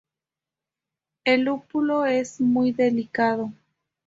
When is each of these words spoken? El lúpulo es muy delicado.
El 1.25 1.41
lúpulo 1.41 2.07
es 2.07 2.41
muy 2.41 2.71
delicado. 2.71 3.51